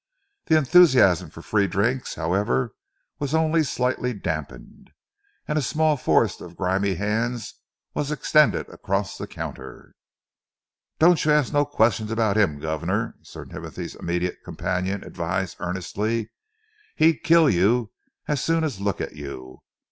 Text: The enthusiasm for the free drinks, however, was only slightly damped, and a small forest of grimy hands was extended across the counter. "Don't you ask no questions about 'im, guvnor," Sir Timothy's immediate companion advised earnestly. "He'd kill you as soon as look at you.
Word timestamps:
The 0.47 0.57
enthusiasm 0.57 1.29
for 1.29 1.41
the 1.41 1.47
free 1.47 1.67
drinks, 1.67 2.15
however, 2.15 2.73
was 3.19 3.35
only 3.35 3.61
slightly 3.61 4.13
damped, 4.15 4.51
and 5.47 5.59
a 5.59 5.61
small 5.61 5.95
forest 5.95 6.41
of 6.41 6.55
grimy 6.57 6.95
hands 6.95 7.53
was 7.93 8.09
extended 8.09 8.67
across 8.69 9.19
the 9.19 9.27
counter. 9.27 9.93
"Don't 10.97 11.23
you 11.23 11.31
ask 11.31 11.53
no 11.53 11.65
questions 11.65 12.09
about 12.09 12.35
'im, 12.35 12.59
guvnor," 12.59 13.13
Sir 13.21 13.45
Timothy's 13.45 13.93
immediate 13.93 14.37
companion 14.43 15.03
advised 15.03 15.57
earnestly. 15.59 16.31
"He'd 16.95 17.21
kill 17.21 17.47
you 17.47 17.91
as 18.27 18.43
soon 18.43 18.63
as 18.63 18.81
look 18.81 19.01
at 19.01 19.15
you. 19.15 19.59